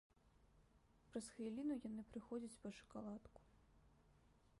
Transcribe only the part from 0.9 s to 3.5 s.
Праз хвіліну яны прыходзяць па шакаладку.